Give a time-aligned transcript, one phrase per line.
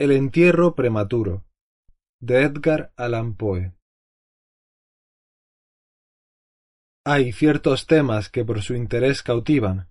[0.00, 1.44] El entierro prematuro
[2.20, 3.74] de Edgar Allan Poe
[7.04, 9.88] Hay ciertos temas que por su interés cautivan,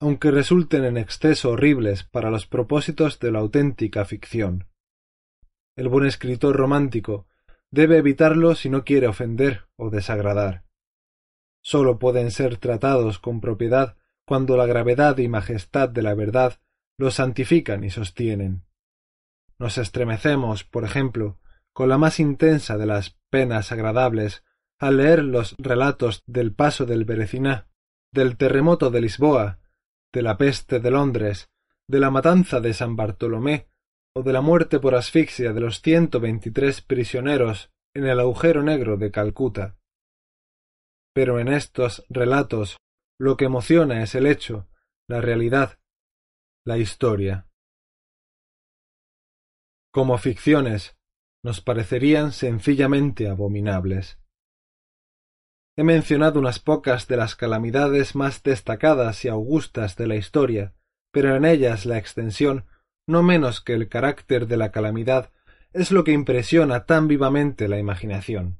[0.00, 4.66] aunque resulten en exceso horribles para los propósitos de la auténtica ficción.
[5.76, 7.26] El buen escritor romántico
[7.70, 10.64] debe evitarlo si no quiere ofender o desagradar.
[11.62, 16.62] Sólo pueden ser tratados con propiedad cuando la gravedad y majestad de la verdad
[16.96, 18.64] los santifican y sostienen.
[19.60, 21.38] Nos estremecemos, por ejemplo,
[21.74, 24.42] con la más intensa de las penas agradables
[24.78, 27.68] al leer los relatos del paso del Bereciná,
[28.10, 29.60] del terremoto de Lisboa,
[30.14, 31.50] de la peste de Londres,
[31.86, 33.68] de la matanza de San Bartolomé
[34.14, 38.96] o de la muerte por asfixia de los ciento veintitrés prisioneros en el agujero negro
[38.96, 39.76] de Calcuta.
[41.12, 42.78] Pero en estos relatos
[43.18, 44.68] lo que emociona es el hecho,
[45.06, 45.78] la realidad,
[46.64, 47.49] la historia
[49.90, 50.96] como ficciones,
[51.42, 54.18] nos parecerían sencillamente abominables.
[55.76, 60.74] He mencionado unas pocas de las calamidades más destacadas y augustas de la historia,
[61.12, 62.66] pero en ellas la extensión,
[63.06, 65.32] no menos que el carácter de la calamidad,
[65.72, 68.58] es lo que impresiona tan vivamente la imaginación.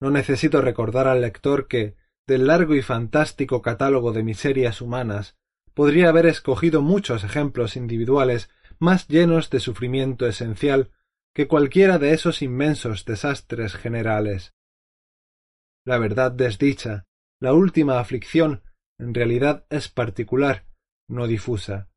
[0.00, 5.36] No necesito recordar al lector que, del largo y fantástico catálogo de miserias humanas,
[5.74, 8.50] podría haber escogido muchos ejemplos individuales
[8.80, 10.90] más llenos de sufrimiento esencial
[11.34, 14.54] que cualquiera de esos inmensos desastres generales.
[15.84, 17.06] La verdad desdicha,
[17.40, 18.62] la última aflicción,
[18.98, 20.66] en realidad es particular,
[21.08, 21.90] no difusa.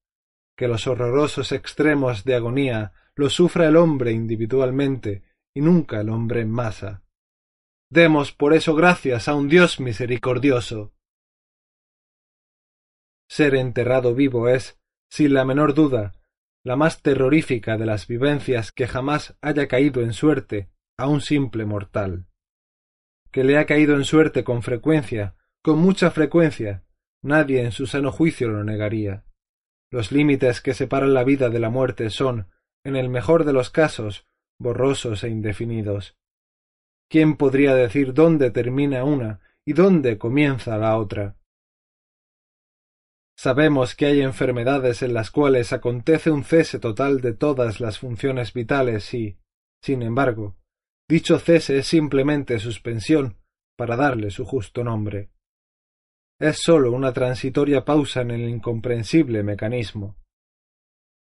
[0.55, 6.41] Que los horrorosos extremos de agonía los sufra el hombre individualmente y nunca el hombre
[6.41, 7.03] en masa.
[7.89, 10.93] Demos por eso gracias a un Dios misericordioso.
[13.29, 16.13] Ser enterrado vivo es, sin la menor duda,
[16.63, 21.65] la más terrorífica de las vivencias que jamás haya caído en suerte a un simple
[21.65, 22.25] mortal.
[23.31, 26.83] Que le ha caído en suerte con frecuencia, con mucha frecuencia,
[27.21, 29.25] nadie en su sano juicio lo negaría.
[29.91, 32.47] Los límites que separan la vida de la muerte son,
[32.83, 34.25] en el mejor de los casos,
[34.57, 36.15] borrosos e indefinidos.
[37.09, 41.35] ¿Quién podría decir dónde termina una y dónde comienza la otra?
[43.35, 48.53] Sabemos que hay enfermedades en las cuales acontece un cese total de todas las funciones
[48.53, 49.37] vitales y,
[49.81, 50.55] sin embargo,
[51.09, 53.37] dicho cese es simplemente suspensión
[53.75, 55.31] para darle su justo nombre.
[56.39, 60.17] Es sólo una transitoria pausa en el incomprensible mecanismo.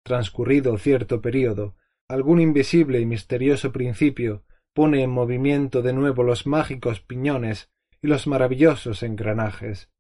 [0.05, 1.77] Transcurrido cierto período,
[2.09, 4.45] algún invisible y misterioso principio
[4.75, 7.71] pone en movimiento de nuevo los mágicos piñones
[8.03, 9.91] y los maravillosos engranajes.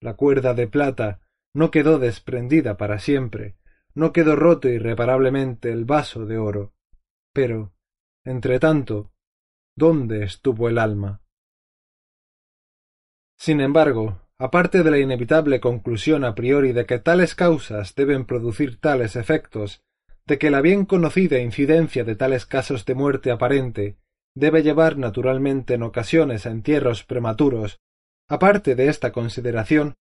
[0.00, 1.20] La cuerda de plata
[1.54, 3.56] no quedó desprendida para siempre,
[3.94, 6.72] no quedó roto irreparablemente el vaso de oro.
[7.32, 7.72] Pero,
[8.24, 9.10] entre tanto,
[9.76, 11.22] ¿dónde estuvo el alma?
[13.36, 18.80] Sin embargo, aparte de la inevitable conclusión a priori de que tales causas deben producir
[18.80, 19.82] tales efectos,
[20.26, 23.96] de que la bien conocida incidencia de tales casos de muerte aparente
[24.34, 27.80] debe llevar naturalmente en ocasiones a entierros prematuros,
[28.28, 29.94] Aparte de esta consideración,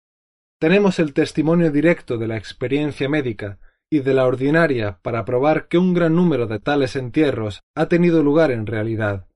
[0.59, 5.77] tenemos el testimonio directo de la experiencia médica y de la ordinaria para probar que
[5.77, 9.27] un gran número de tales entierros ha tenido lugar en realidad.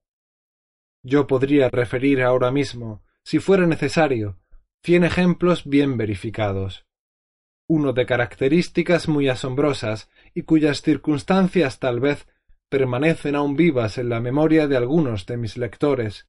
[1.03, 4.39] Yo podría referir ahora mismo, si fuera necesario,
[4.83, 6.85] cien ejemplos bien verificados.
[7.67, 12.27] Uno de características muy asombrosas y cuyas circunstancias tal vez
[12.67, 16.27] permanecen aún vivas en la memoria de algunos de mis lectores,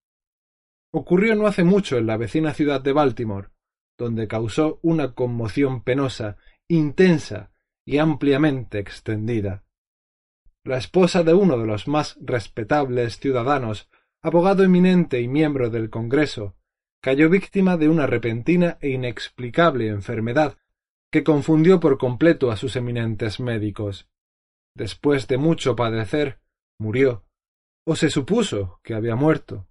[0.94, 3.48] Ocurrió no hace mucho en la vecina ciudad de Baltimore,
[3.98, 6.36] donde causó una conmoción penosa,
[6.68, 7.50] intensa
[7.86, 9.64] y ampliamente extendida.
[10.64, 13.88] La esposa de uno de los más respetables ciudadanos,
[14.22, 16.56] abogado eminente y miembro del Congreso,
[17.02, 20.58] cayó víctima de una repentina e inexplicable enfermedad
[21.10, 24.08] que confundió por completo a sus eminentes médicos.
[24.74, 26.40] Después de mucho padecer,
[26.78, 27.24] murió,
[27.84, 29.66] o se supuso que había muerto.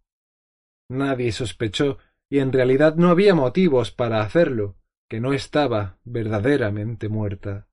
[0.92, 2.00] Nadie sospechó,
[2.30, 4.76] y en realidad no había motivos para hacerlo,
[5.10, 7.70] que no estaba verdaderamente muerta.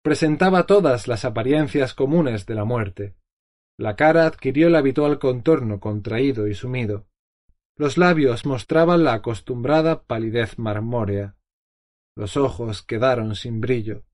[0.00, 3.16] presentaba todas las apariencias comunes de la muerte.
[3.76, 7.08] La cara adquirió el habitual contorno contraído y sumido.
[7.76, 11.36] Los labios mostraban la acostumbrada palidez marmórea.
[12.14, 14.04] Los ojos quedaron sin brillo.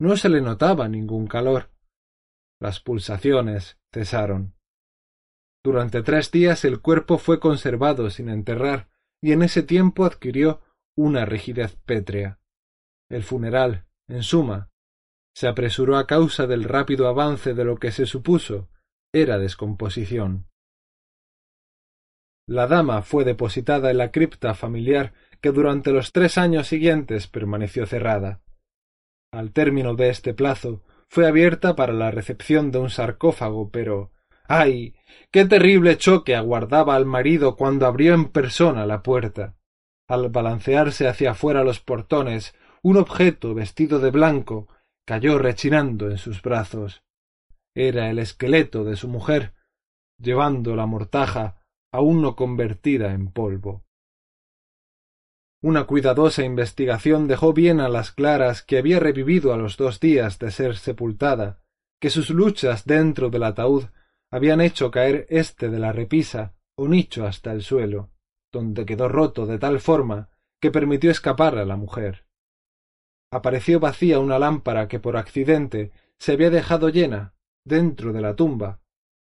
[0.00, 1.70] No se le notaba ningún calor.
[2.58, 4.54] Las pulsaciones cesaron.
[5.64, 8.88] Durante tres días el cuerpo fue conservado sin enterrar
[9.22, 10.60] y en ese tiempo adquirió
[10.96, 12.40] una rigidez pétrea.
[13.08, 14.70] El funeral, en suma,
[15.34, 18.68] se apresuró a causa del rápido avance de lo que se supuso
[19.14, 20.46] era descomposición.
[22.48, 27.86] La dama fue depositada en la cripta familiar que durante los tres años siguientes permaneció
[27.86, 28.42] cerrada.
[29.32, 34.12] Al término de este plazo fue abierta para la recepción de un sarcófago, pero
[34.52, 34.94] ¡ay!
[35.30, 39.56] qué terrible choque aguardaba al marido cuando abrió en persona la puerta.
[40.06, 44.68] Al balancearse hacia afuera los portones, un objeto vestido de blanco
[45.06, 47.02] cayó rechinando en sus brazos.
[47.74, 49.54] Era el esqueleto de su mujer,
[50.18, 53.84] llevando la mortaja aún no convertida en polvo.
[55.62, 60.38] Una cuidadosa investigación dejó bien a las claras que había revivido a los dos días
[60.38, 61.62] de ser sepultada,
[62.00, 63.84] que sus luchas dentro del ataúd
[64.32, 68.10] habían hecho caer éste de la repisa o nicho hasta el suelo,
[68.50, 70.30] donde quedó roto de tal forma
[70.60, 72.26] que permitió escapar a la mujer.
[73.30, 77.34] Apareció vacía una lámpara que por accidente se había dejado llena
[77.64, 78.80] dentro de la tumba.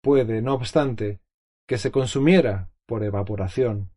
[0.02, 1.20] Puede, no obstante,
[1.68, 3.92] que se consumiera por evaporación.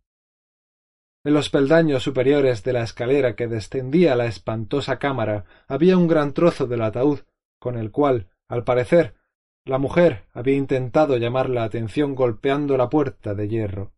[1.25, 6.07] En los peldaños superiores de la escalera que descendía a la espantosa cámara había un
[6.07, 7.21] gran trozo del ataúd,
[7.59, 9.15] con el cual, al parecer,
[9.67, 13.93] la mujer había intentado llamar la atención golpeando la puerta de hierro.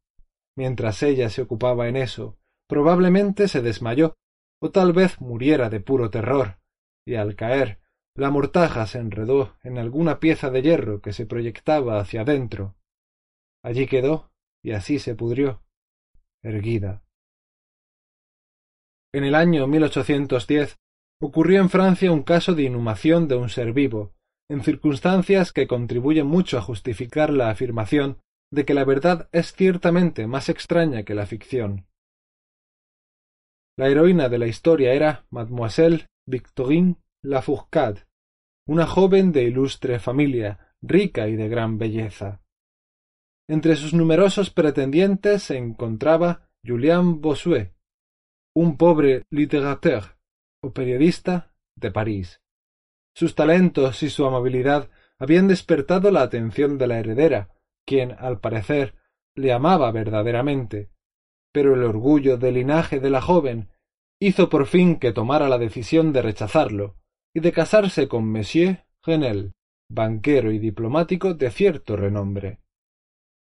[0.56, 4.16] Mientras ella se ocupaba en eso, probablemente se desmayó,
[4.60, 6.58] o tal vez muriera de puro terror,
[7.04, 7.80] y al caer,
[8.14, 12.76] la mortaja se enredó en alguna pieza de hierro que se proyectaba hacia adentro,
[13.66, 14.30] Allí quedó
[14.62, 15.60] y así se pudrió,
[16.40, 17.02] erguida.
[19.12, 20.76] En el año 1810
[21.20, 24.14] ocurrió en Francia un caso de inhumación de un ser vivo,
[24.48, 28.19] en circunstancias que contribuyen mucho a justificar la afirmación
[28.52, 31.87] de que la verdad es ciertamente más extraña que la ficción.
[33.76, 38.04] La heroína de la historia era Mademoiselle Victorine Lafourcade,
[38.66, 42.40] una joven de ilustre familia, rica y de gran belleza.
[43.49, 47.75] Entre sus numerosos pretendientes se encontraba Julien Bossuet,
[48.54, 50.16] un pobre littérateur
[50.62, 52.40] o periodista de París.
[53.16, 57.48] Sus talentos y su amabilidad habían despertado la atención de la heredera,
[57.86, 58.94] quien, al parecer,
[59.34, 60.90] le amaba verdaderamente,
[61.50, 63.70] pero el orgullo del linaje de la joven
[64.20, 66.96] hizo por fin que tomara la decisión de rechazarlo
[67.34, 69.54] y de casarse con Monsieur Genel,
[69.88, 72.58] banquero y diplomático de cierto renombre.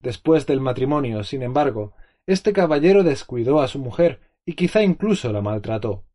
[0.03, 1.95] Después del matrimonio, sin embargo,
[2.27, 6.06] este caballero descuidó a su mujer y quizá incluso la maltrató.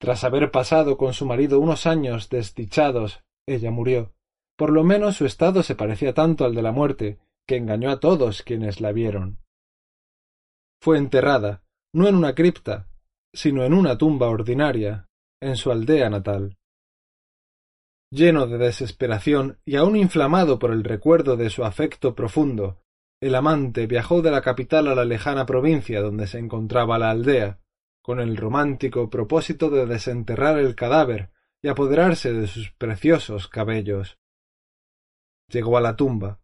[0.00, 4.12] Tras haber pasado con su marido unos años desdichados, ella murió.
[4.56, 7.98] Por lo menos su estado se parecía tanto al de la muerte, que engañó a
[8.00, 9.38] todos quienes la vieron.
[10.80, 11.62] Fue enterrada,
[11.92, 12.88] no en una cripta,
[13.34, 15.08] sino en una tumba ordinaria,
[15.40, 16.56] en su aldea natal.
[18.10, 22.80] Lleno de desesperación y aún inflamado por el recuerdo de su afecto profundo,
[23.20, 27.58] el amante viajó de la capital a la lejana provincia donde se encontraba la aldea,
[28.08, 34.18] con el romántico propósito de desenterrar el cadáver y apoderarse de sus preciosos cabellos.
[35.52, 36.40] Llegó a la tumba.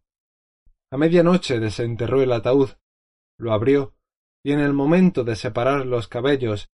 [0.91, 2.69] A media noche desenterró el ataúd,
[3.39, 3.95] lo abrió,
[4.43, 6.69] y en el momento de separar los cabellos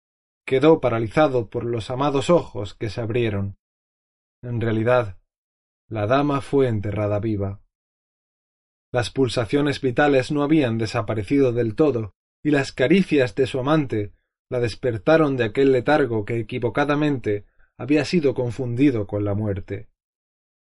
[0.45, 3.57] quedó paralizado por los amados ojos que se abrieron.
[4.41, 5.17] En realidad,
[5.89, 7.59] la dama fue enterrada viva.
[8.93, 14.13] Las pulsaciones vitales no habían desaparecido del todo, y las caricias de su amante
[14.49, 17.45] la despertaron de aquel letargo que equivocadamente
[17.77, 19.89] había sido confundido con la muerte.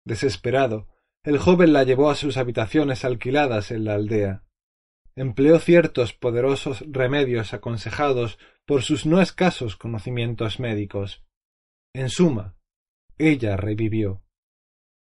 [0.04, 0.88] Desesperado,
[1.23, 4.45] el joven la llevó a sus habitaciones alquiladas en la aldea.
[5.16, 11.25] Empleó ciertos poderosos remedios aconsejados por sus no escasos conocimientos médicos.
[11.95, 12.57] En suma,
[13.19, 14.23] ella revivió.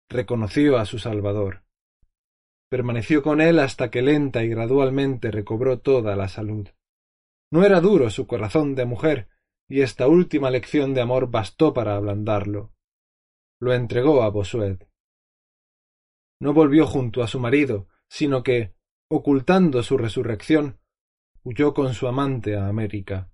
[0.09, 1.63] Reconoció a su Salvador
[2.69, 6.69] permaneció con él hasta que lenta y gradualmente recobró toda la salud.
[7.51, 9.27] No era duro su corazón de mujer,
[9.67, 12.73] y esta última lección de amor bastó para ablandarlo.
[13.59, 14.87] Lo entregó a Bossuet.
[16.39, 18.73] No volvió junto a su marido, sino que,
[19.09, 20.79] ocultando su resurrección,
[21.43, 23.31] huyó con su amante a América.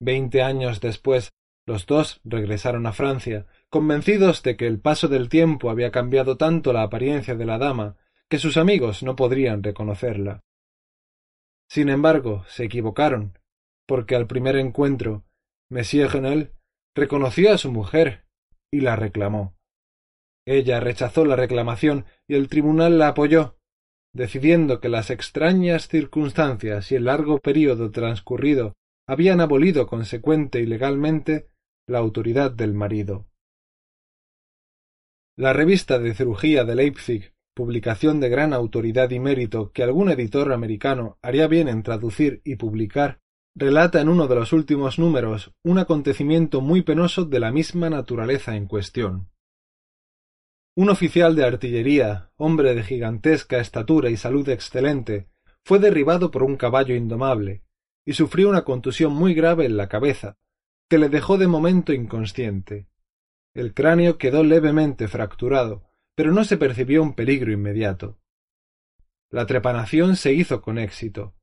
[0.00, 1.32] Veinte años después,
[1.66, 6.72] Los dos regresaron a Francia, convencidos de que el paso del tiempo había cambiado tanto
[6.72, 7.96] la apariencia de la dama
[8.28, 10.40] que sus amigos no podrían reconocerla.
[11.70, 13.38] Sin embargo, se equivocaron,
[13.86, 15.24] porque al primer encuentro,
[15.70, 16.52] Monsieur Genel
[16.96, 18.26] reconoció a su mujer
[18.72, 19.56] y la reclamó.
[20.46, 23.56] Ella rechazó la reclamación y el tribunal la apoyó,
[24.12, 28.74] decidiendo que las extrañas circunstancias y el largo período transcurrido
[29.08, 31.48] habían abolido consecuente y legalmente
[31.86, 33.28] la autoridad del marido.
[35.36, 40.50] La revista de cirugía de Leipzig, publicación de gran autoridad y mérito que algún editor
[40.50, 43.20] americano haría bien en traducir y publicar,
[43.54, 48.56] relata en uno de los últimos números un acontecimiento muy penoso de la misma naturaleza
[48.56, 49.28] en cuestión.
[50.74, 55.28] Un oficial de artillería, hombre de gigantesca estatura y salud excelente,
[55.62, 57.62] fue derribado por un caballo indomable,
[58.06, 60.38] y sufrió una contusión muy grave en la cabeza,
[60.88, 62.86] que le dejó de momento inconsciente.
[63.52, 65.89] El cráneo quedó levemente fracturado,
[66.20, 68.18] pero no se percibió un peligro inmediato.
[69.30, 71.34] La trepanación se hizo con éxito.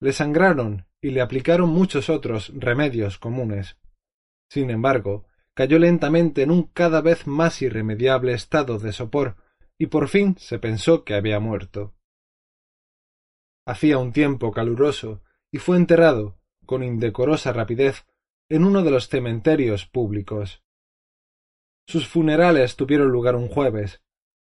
[0.00, 3.76] Le sangraron y le aplicaron muchos otros remedios comunes.
[4.48, 9.36] Sin embargo, cayó lentamente en un cada vez más irremediable estado de sopor,
[9.76, 11.94] y por fin se pensó que había muerto.
[13.66, 18.06] Hacía un tiempo caluroso, y fue enterrado, con indecorosa rapidez,
[18.48, 20.64] en uno de los cementerios públicos.
[21.86, 24.00] Sus funerales tuvieron lugar un jueves.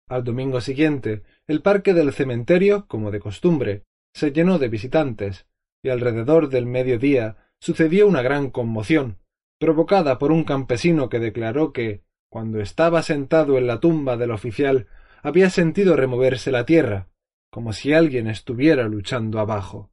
[0.07, 3.83] Al domingo siguiente, el parque del cementerio, como de costumbre,
[4.13, 5.47] se llenó de visitantes,
[5.83, 9.17] y alrededor del mediodía sucedió una gran conmoción,
[9.59, 14.87] provocada por un campesino que declaró que, cuando estaba sentado en la tumba del oficial,
[15.23, 17.07] había sentido removerse la tierra,
[17.49, 19.89] como si alguien estuviera luchando abajo.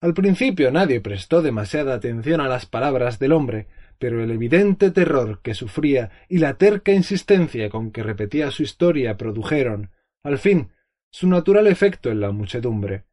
[0.00, 3.66] Al principio nadie prestó demasiada atención a las palabras del hombre,
[3.98, 9.16] pero el evidente terror que sufría y la terca insistencia con que repetía su historia
[9.16, 9.90] produjeron,
[10.22, 10.70] al fin,
[11.10, 13.04] su natural efecto en la muchedumbre.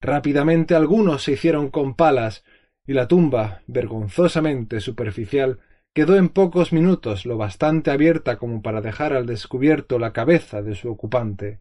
[0.00, 2.44] Rápidamente algunos se hicieron con palas,
[2.86, 5.60] y la tumba, vergonzosamente superficial,
[5.94, 10.74] quedó en pocos minutos lo bastante abierta como para dejar al descubierto la cabeza de
[10.74, 11.60] su ocupante.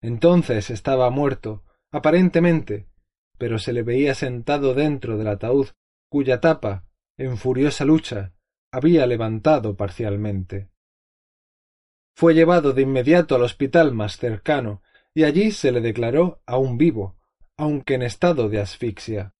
[0.00, 2.88] Entonces estaba muerto, aparentemente,
[3.38, 5.68] pero se le veía sentado dentro del ataúd,
[6.12, 6.84] cuya tapa,
[7.16, 8.34] en furiosa lucha,
[8.70, 10.68] había levantado parcialmente.
[12.14, 14.82] Fue llevado de inmediato al hospital más cercano,
[15.14, 17.16] y allí se le declaró aún vivo,
[17.56, 19.32] aunque en estado de asfixia.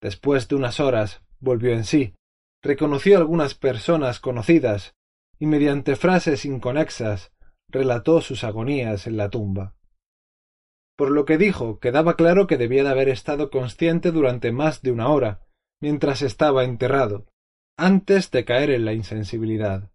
[0.00, 2.14] Después de unas horas volvió en sí,
[2.62, 4.94] reconoció algunas personas conocidas,
[5.38, 7.32] y mediante frases inconexas
[7.68, 9.74] relató sus agonías en la tumba.
[10.96, 14.90] Por lo que dijo, quedaba claro que debía de haber estado consciente durante más de
[14.90, 15.42] una hora,
[15.80, 17.26] mientras estaba enterrado,
[17.76, 19.90] antes de caer en la insensibilidad.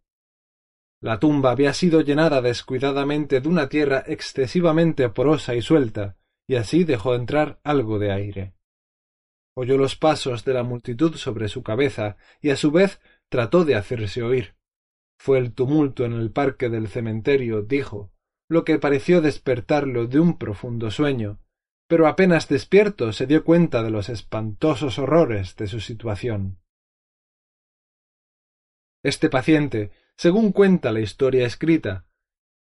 [1.02, 6.16] La tumba había sido llenada descuidadamente de una tierra excesivamente porosa y suelta,
[6.48, 8.54] y así dejó entrar algo de aire.
[9.56, 13.76] Oyó los pasos de la multitud sobre su cabeza y a su vez trató de
[13.76, 14.56] hacerse oír.
[15.20, 18.12] Fue el tumulto en el parque del cementerio, dijo,
[18.50, 21.40] lo que pareció despertarlo de un profundo sueño,
[21.88, 26.60] pero apenas despierto se dio cuenta de los espantosos horrores de su situación.
[29.04, 32.06] Este paciente, según cuenta la historia escrita,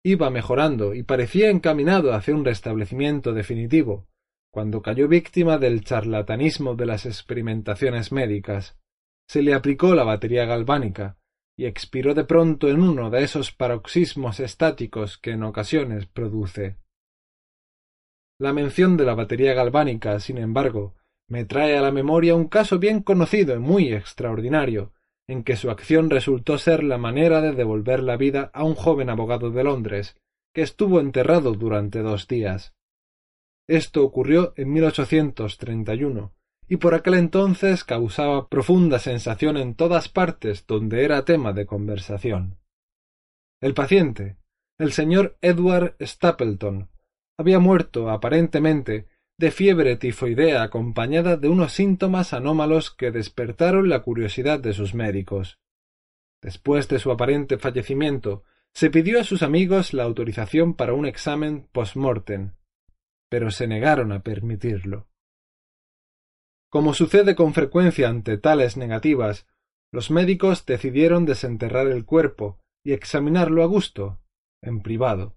[0.05, 4.09] iba mejorando y parecía encaminado hacia un restablecimiento definitivo,
[4.51, 8.77] cuando cayó víctima del charlatanismo de las experimentaciones médicas.
[9.29, 11.17] Se le aplicó la batería galvánica,
[11.57, 16.82] y expiró de pronto en uno de esos paroxismos estáticos que en ocasiones produce.
[18.43, 20.97] La mención de la batería galvánica, sin embargo,
[21.29, 24.93] me trae a la memoria un caso bien conocido y muy extraordinario,
[25.29, 29.11] en que su acción resultó ser la manera de devolver la vida a un joven
[29.11, 30.17] abogado de Londres,
[30.53, 32.75] que estuvo enterrado durante dos días.
[33.69, 36.33] Esto ocurrió en 1831,
[36.67, 42.59] y por aquel entonces causaba profunda sensación en todas partes donde era tema de conversación.
[43.61, 44.37] El paciente,
[44.79, 46.89] el señor Edward Stapleton,
[47.43, 49.07] había muerto aparentemente
[49.39, 55.59] de fiebre tifoidea acompañada de unos síntomas anómalos que despertaron la curiosidad de sus médicos.
[56.41, 61.69] Después de su aparente fallecimiento, se pidió a sus amigos la autorización para un examen
[61.73, 62.55] post-mortem,
[63.29, 65.09] pero se negaron a permitirlo.
[66.71, 69.47] Como sucede con frecuencia ante tales negativas,
[69.93, 74.21] los médicos decidieron desenterrar el cuerpo y examinarlo a gusto,
[74.63, 75.37] en privado.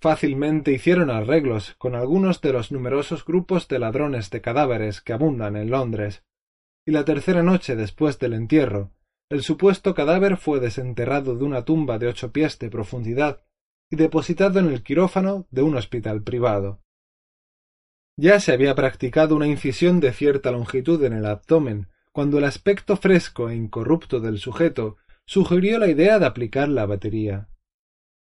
[0.00, 5.56] Fácilmente hicieron arreglos con algunos de los numerosos grupos de ladrones de cadáveres que abundan
[5.56, 6.24] en Londres,
[6.86, 8.92] y la tercera noche después del entierro,
[9.30, 13.44] el supuesto cadáver fue desenterrado de una tumba de ocho pies de profundidad
[13.88, 16.82] y depositado en el quirófano de un hospital privado.
[18.16, 22.96] Ya se había practicado una incisión de cierta longitud en el abdomen, cuando el aspecto
[22.96, 27.49] fresco e incorrupto del sujeto sugirió la idea de aplicar la batería.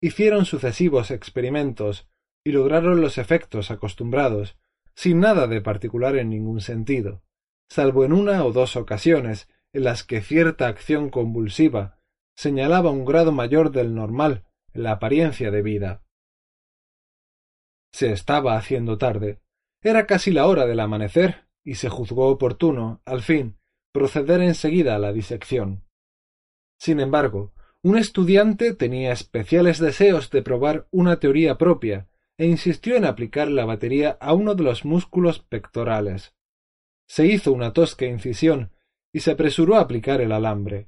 [0.04, 2.10] Hicieron sucesivos experimentos
[2.44, 4.58] y lograron los efectos acostumbrados,
[4.96, 7.24] sin nada de particular en ningún sentido,
[7.70, 12.02] salvo en una o dos ocasiones en las que cierta acción convulsiva
[12.36, 14.44] señalaba un grado mayor del normal
[14.74, 16.04] en la apariencia de vida.
[17.94, 19.40] Se estaba haciendo tarde.
[19.82, 23.58] Era casi la hora del amanecer, y se juzgó oportuno, al fin,
[23.94, 25.86] proceder enseguida a la disección.
[26.78, 27.54] Sin embargo,
[27.84, 33.66] un estudiante tenía especiales deseos de probar una teoría propia e insistió en aplicar la
[33.66, 36.34] batería a uno de los músculos pectorales.
[37.08, 38.72] Se hizo una tosca incisión
[39.12, 40.88] y se apresuró a aplicar el alambre.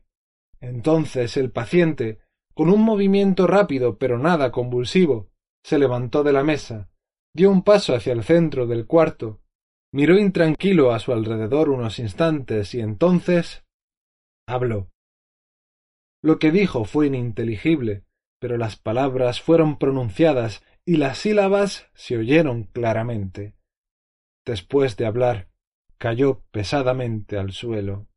[0.62, 2.20] Entonces el paciente,
[2.54, 5.30] con un movimiento rápido pero nada convulsivo,
[5.64, 6.90] se levantó de la mesa,
[7.34, 9.42] dio un paso hacia el centro del cuarto,
[9.92, 13.66] miró intranquilo a su alrededor unos instantes y entonces
[14.48, 14.90] habló.
[16.26, 18.04] Lo que dijo fue ininteligible,
[18.40, 23.54] pero las palabras fueron pronunciadas y las sílabas se oyeron claramente.
[24.44, 25.50] Después de hablar,
[26.00, 28.08] cayó pesadamente al suelo.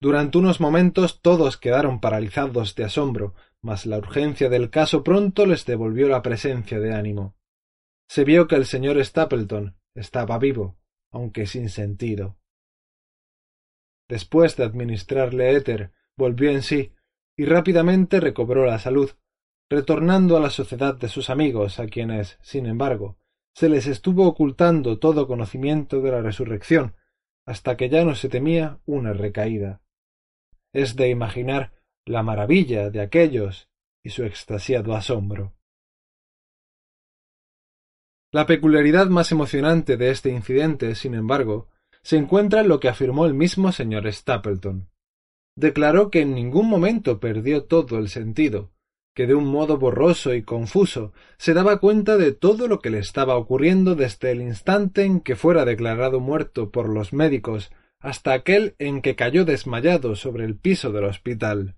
[0.00, 5.64] Durante unos momentos todos quedaron paralizados de asombro, mas la urgencia del caso pronto les
[5.64, 7.36] devolvió la presencia de ánimo.
[8.08, 10.76] Se vio que el señor Stapleton estaba vivo,
[11.12, 12.36] aunque sin sentido.
[14.08, 16.92] Después de administrarle éter, volvió en sí
[17.36, 19.10] y rápidamente recobró la salud,
[19.70, 23.18] retornando a la sociedad de sus amigos, a quienes, sin embargo,
[23.54, 26.96] se les estuvo ocultando todo conocimiento de la resurrección,
[27.44, 29.82] hasta que ya no se temía una recaída.
[30.72, 31.72] Es de imaginar
[32.04, 33.68] la maravilla de aquellos
[34.02, 35.54] y su extasiado asombro.
[38.30, 41.68] La peculiaridad más emocionante de este incidente, sin embargo,
[42.08, 44.88] se encuentra en lo que afirmó el mismo señor Stapleton.
[45.58, 48.72] Declaró que en ningún momento perdió todo el sentido,
[49.14, 52.98] que de un modo borroso y confuso se daba cuenta de todo lo que le
[52.98, 58.74] estaba ocurriendo desde el instante en que fuera declarado muerto por los médicos hasta aquel
[58.78, 61.76] en que cayó desmayado sobre el piso del hospital.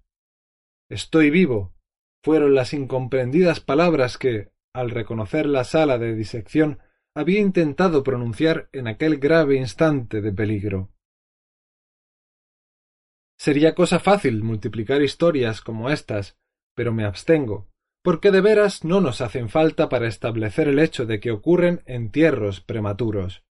[0.89, 1.75] Estoy vivo.
[2.23, 6.79] fueron las incomprendidas palabras que, al reconocer la sala de disección,
[7.15, 10.91] había intentado pronunciar en aquel grave instante de peligro.
[13.39, 16.39] Sería cosa fácil multiplicar historias como estas,
[16.75, 17.69] pero me abstengo,
[18.03, 22.61] porque de veras no nos hacen falta para establecer el hecho de que ocurren entierros
[22.61, 23.43] prematuros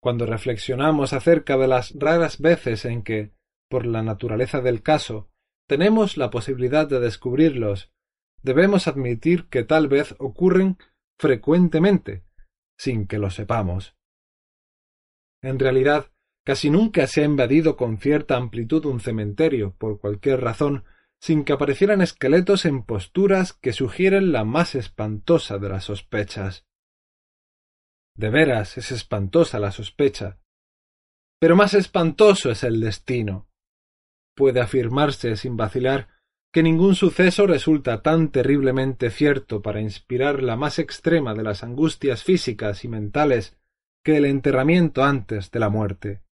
[0.00, 3.32] cuando reflexionamos acerca de las raras veces en que,
[3.68, 5.28] por la naturaleza del caso,
[5.66, 7.92] tenemos la posibilidad de descubrirlos,
[8.42, 10.78] debemos admitir que tal vez ocurren
[11.18, 12.24] frecuentemente,
[12.78, 13.96] sin que lo sepamos.
[15.42, 16.10] En realidad,
[16.44, 20.84] casi nunca se ha invadido con cierta amplitud un cementerio, por cualquier razón,
[21.20, 26.64] sin que aparecieran esqueletos en posturas que sugieren la más espantosa de las sospechas.
[28.16, 30.38] De veras es espantosa la sospecha.
[31.40, 33.48] Pero más espantoso es el destino.
[34.34, 36.08] Puede afirmarse sin vacilar
[36.52, 42.24] que ningún suceso resulta tan terriblemente cierto para inspirar la más extrema de las angustias
[42.24, 43.56] físicas y mentales
[44.02, 46.22] que el enterramiento antes de la muerte.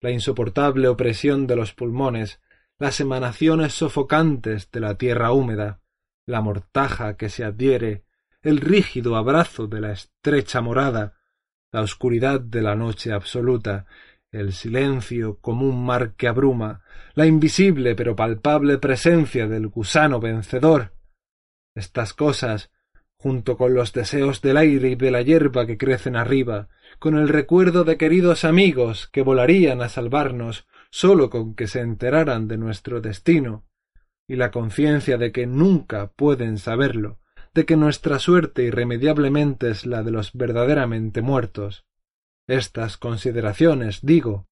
[0.00, 2.40] La insoportable opresión de los pulmones,
[2.78, 5.80] las emanaciones sofocantes de la tierra húmeda,
[6.26, 8.04] la mortaja que se adhiere
[8.42, 11.14] el rígido abrazo de la estrecha morada,
[11.72, 13.86] la oscuridad de la noche absoluta,
[14.30, 16.82] el silencio como un mar que abruma,
[17.14, 20.92] la invisible pero palpable presencia del gusano vencedor.
[21.74, 22.70] Estas cosas,
[23.16, 27.28] junto con los deseos del aire y de la hierba que crecen arriba, con el
[27.28, 33.00] recuerdo de queridos amigos que volarían a salvarnos sólo con que se enteraran de nuestro
[33.00, 33.64] destino,
[34.26, 37.18] y la conciencia de que nunca pueden saberlo,
[37.54, 41.87] de que nuestra suerte irremediablemente es la de los verdaderamente muertos.
[42.48, 44.46] Estas consideraciones, digo,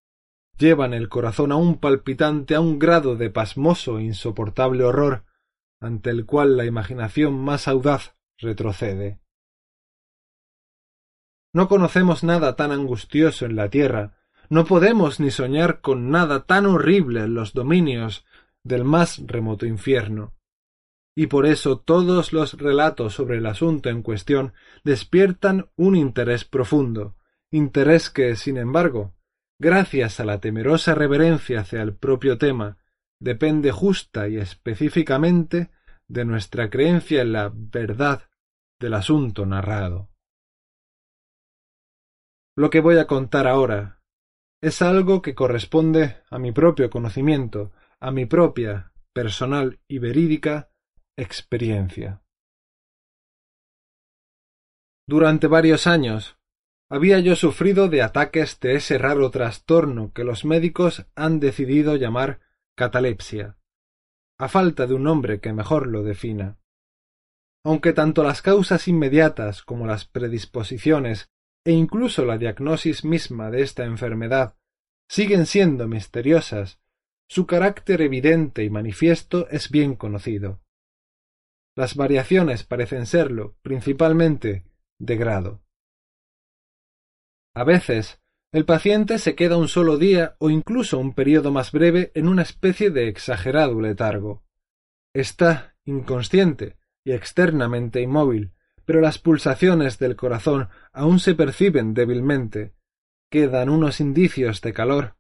[0.59, 5.25] llevan el corazón aún palpitante a un grado de pasmoso e insoportable horror,
[5.81, 9.19] ante el cual la imaginación más audaz retrocede.
[11.55, 14.19] No conocemos nada tan angustioso en la tierra,
[14.51, 18.27] no podemos ni soñar con nada tan horrible en los dominios
[18.63, 20.35] del más remoto infierno.
[21.17, 24.53] Y por eso todos los relatos sobre el asunto en cuestión
[24.85, 27.16] despiertan un interés profundo,
[27.51, 29.15] interés que, sin embargo,
[29.59, 32.79] gracias a la temerosa reverencia hacia el propio tema,
[33.21, 35.71] depende justa y específicamente
[36.09, 38.29] de nuestra creencia en la verdad
[38.81, 40.11] del asunto narrado.
[42.57, 44.03] Lo que voy a contar ahora
[44.63, 50.71] es algo que corresponde a mi propio conocimiento, a mi propia, personal y verídica
[51.17, 52.23] experiencia.
[55.09, 56.36] Durante varios años
[56.89, 62.41] había yo sufrido de ataques de ese raro trastorno que los médicos han decidido llamar
[62.77, 63.57] catalepsia,
[64.39, 66.59] a falta de un nombre que mejor lo defina.
[67.65, 71.31] Aunque tanto las causas inmediatas como las predisposiciones
[71.65, 74.57] e incluso la diagnosis misma de esta enfermedad
[75.09, 76.79] siguen siendo misteriosas,
[77.29, 80.61] su carácter evidente y manifiesto es bien conocido.
[81.75, 84.65] Las variaciones parecen serlo, principalmente,
[84.99, 85.66] de grado.
[87.57, 88.21] A veces,
[88.53, 92.43] el paciente se queda un solo día o incluso un periodo más breve en una
[92.43, 94.45] especie de exagerado letargo.
[95.15, 98.53] Está inconsciente y externamente inmóvil,
[98.85, 102.75] pero las pulsaciones del corazón aún se perciben débilmente.
[103.31, 105.17] Quedan unos indicios de calor.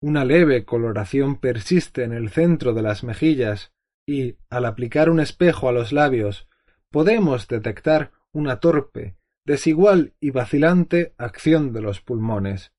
[0.00, 3.74] Una leve coloración persiste en el centro de las mejillas
[4.06, 6.48] y, al aplicar un espejo a los labios,
[6.90, 12.72] podemos detectar una torpe, desigual y vacilante acción de los pulmones.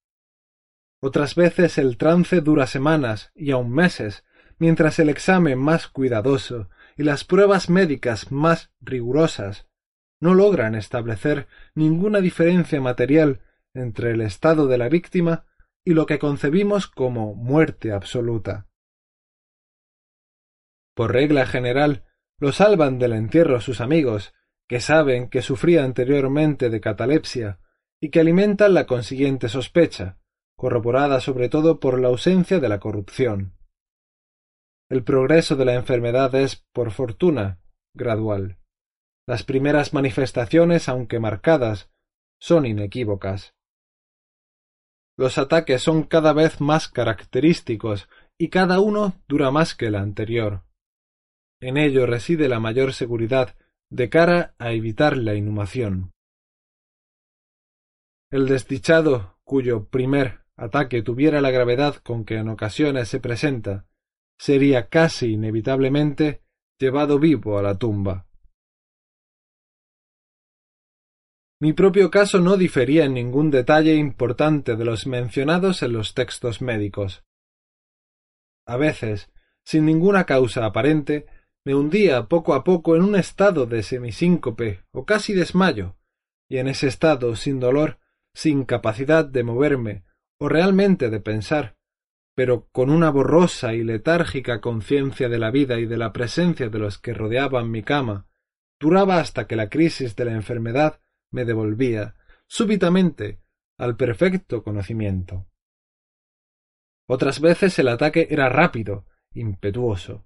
[1.01, 4.23] Otras veces el trance dura semanas y aun meses,
[4.58, 9.67] mientras el examen más cuidadoso y las pruebas médicas más rigurosas
[10.19, 13.41] no logran establecer ninguna diferencia material
[13.73, 15.45] entre el estado de la víctima
[15.84, 18.67] y lo que concebimos como muerte absoluta.
[20.95, 22.06] Por regla general,
[22.39, 24.34] lo salvan del entierro sus amigos,
[24.67, 27.60] que saben que sufría anteriormente de catalepsia
[28.01, 30.17] y que alimentan la consiguiente sospecha,
[30.58, 33.56] corroborada sobre todo por la ausencia de la corrupción.
[34.89, 37.60] El progreso de la enfermedad es, por fortuna,
[37.93, 38.58] gradual.
[39.28, 41.89] Las primeras manifestaciones, aunque marcadas,
[42.39, 43.56] son inequívocas.
[45.17, 50.63] Los ataques son cada vez más característicos y cada uno dura más que el anterior.
[51.62, 53.56] En ello reside la mayor seguridad
[53.89, 56.11] de cara a evitar la inhumación.
[58.31, 63.87] El desdichado, cuyo primer ataque tuviera la gravedad con que en ocasiones se presenta,
[64.37, 66.43] sería casi inevitablemente
[66.79, 68.27] llevado vivo a la tumba.
[71.61, 76.61] Mi propio caso no difería en ningún detalle importante de los mencionados en los textos
[76.61, 77.23] médicos.
[78.67, 79.31] A veces,
[79.63, 81.27] sin ninguna causa aparente,
[81.65, 85.97] me hundía poco a poco en un estado de semisíncope o casi desmayo,
[86.47, 87.97] y en ese estado, sin dolor,
[88.34, 90.04] sin capacidad de moverme
[90.39, 91.75] o realmente de pensar,
[92.36, 96.78] pero con una borrosa y letárgica conciencia de la vida y de la presencia de
[96.78, 98.28] los que rodeaban mi cama,
[98.80, 101.01] duraba hasta que la crisis de la enfermedad
[101.32, 103.41] me devolvía, súbitamente,
[103.78, 105.47] al perfecto conocimiento.
[107.08, 110.25] Otras veces el ataque era rápido, impetuoso,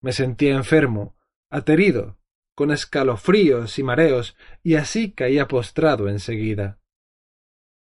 [0.00, 1.16] me sentía enfermo,
[1.50, 2.18] aterido,
[2.54, 6.80] con escalofríos y mareos, y así caía postrado enseguida.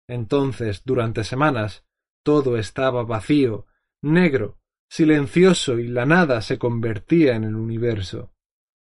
[0.09, 1.87] Entonces, durante semanas,
[2.23, 3.67] todo estaba vacío,
[4.03, 4.59] negro,
[4.91, 8.33] silencioso, y la nada se convertía en el universo.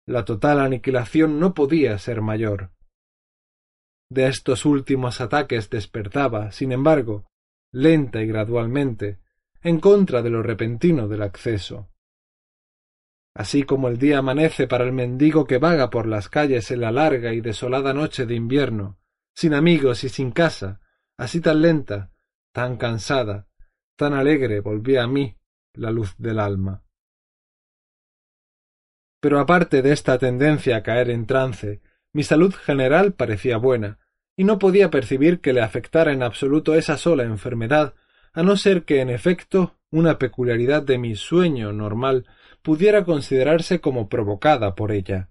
[0.07, 2.73] La total aniquilación no podía ser mayor.
[4.11, 7.27] De estos últimos ataques despertaba, sin embargo,
[7.73, 9.19] lenta y gradualmente,
[9.63, 11.94] en contra de lo repentino del acceso
[13.35, 16.93] así como el día amanece para el mendigo que vaga por las calles en la
[16.93, 18.99] larga y desolada noche de invierno,
[19.35, 20.81] sin amigos y sin casa,
[21.17, 22.13] así tan lenta,
[22.53, 23.49] tan cansada,
[23.97, 25.37] tan alegre volvía a mí
[25.75, 26.85] la luz del alma.
[29.21, 31.81] Pero aparte de esta tendencia a caer en trance,
[32.13, 33.99] mi salud general parecía buena,
[34.37, 37.95] y no podía percibir que le afectara en absoluto esa sola enfermedad,
[38.33, 42.27] a no ser que en efecto una peculiaridad de mi sueño normal
[42.65, 45.29] pudiera considerarse como provocada por ella.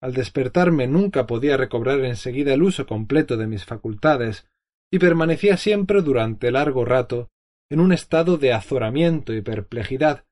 [0.00, 4.46] Al despertarme nunca podía recobrar enseguida el uso completo de mis facultades,
[4.88, 7.28] y permanecía siempre durante largo rato
[7.68, 10.26] en un estado de azoramiento y perplejidad,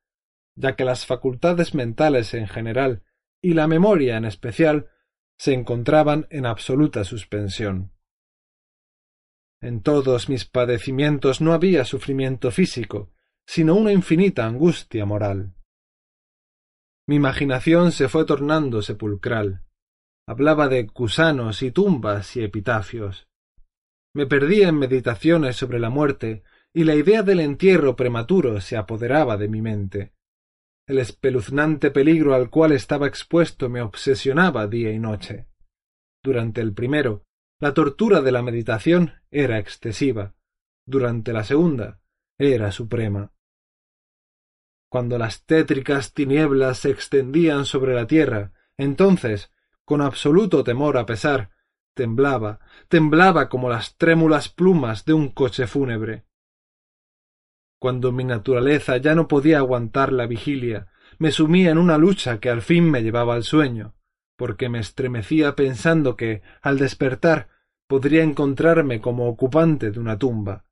[0.55, 3.03] ya que las facultades mentales en general
[3.41, 4.87] y la memoria en especial
[5.37, 7.91] se encontraban en absoluta suspensión.
[9.59, 13.11] En todos mis padecimientos no había sufrimiento físico,
[13.45, 15.53] sino una infinita angustia moral.
[17.07, 19.63] Mi imaginación se fue tornando sepulcral.
[20.27, 23.27] Hablaba de gusanos y tumbas y epitafios.
[24.15, 29.37] Me perdía en meditaciones sobre la muerte, y la idea del entierro prematuro se apoderaba
[29.37, 30.13] de mi mente.
[30.87, 35.47] El espeluznante peligro al cual estaba expuesto me obsesionaba día y noche.
[36.23, 37.23] Durante el primero,
[37.59, 40.35] la tortura de la meditación era excesiva.
[40.85, 41.99] Durante la segunda,
[42.37, 43.32] era suprema.
[44.93, 49.51] Cuando las tétricas tinieblas se extendían sobre la tierra, entonces,
[49.85, 51.49] con absoluto temor a pesar,
[51.95, 56.25] temblaba, temblaba como las trémulas plumas de un coche fúnebre.
[57.79, 62.51] Cuando mi naturaleza ya no podía aguantar la vigilia, me sumía en una lucha que
[62.51, 63.95] al fin me llevaba al sueño,
[64.37, 67.49] porque me estremecía pensando que, al despertar,
[67.87, 70.65] podría encontrarme como ocupante de una tumba.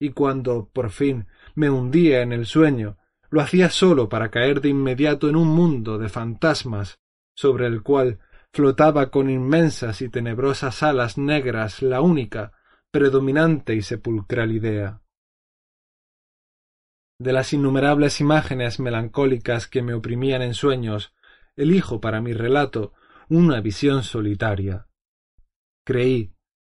[0.00, 2.96] Y cuando, por fin, me hundía en el sueño,
[3.30, 6.98] lo hacía solo para caer de inmediato en un mundo de fantasmas,
[7.34, 8.18] sobre el cual
[8.52, 12.52] flotaba con inmensas y tenebrosas alas negras la única,
[12.90, 15.02] predominante y sepulcral idea.
[17.20, 21.12] De las innumerables imágenes melancólicas que me oprimían en sueños,
[21.56, 22.94] elijo para mi relato
[23.28, 24.86] una visión solitaria.
[25.84, 26.32] Creí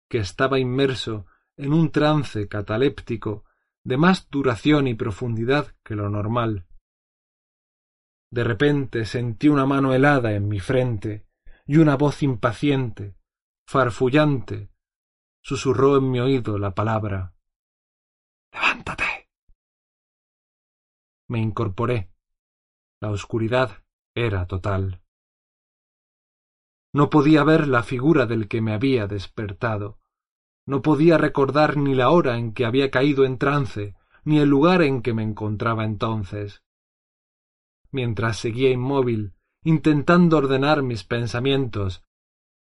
[0.09, 3.45] que estaba inmerso en un trance cataléptico
[3.83, 6.65] de más duración y profundidad que lo normal.
[8.31, 11.25] De repente sentí una mano helada en mi frente
[11.65, 13.15] y una voz impaciente,
[13.67, 14.69] farfullante,
[15.43, 17.33] susurró en mi oído la palabra
[18.53, 19.29] Levántate.
[21.29, 22.11] Me incorporé.
[23.01, 25.01] La oscuridad era total.
[26.93, 30.00] No podía ver la figura del que me había despertado.
[30.65, 34.81] No podía recordar ni la hora en que había caído en trance, ni el lugar
[34.81, 36.63] en que me encontraba entonces.
[37.91, 42.03] Mientras seguía inmóvil, intentando ordenar mis pensamientos,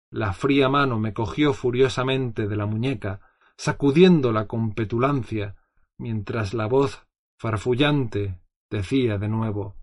[0.10, 3.22] la fría mano me cogió furiosamente de la muñeca,
[3.58, 5.56] sacudiéndola con petulancia,
[5.98, 8.40] mientras la voz farfullante
[8.70, 9.76] decía de nuevo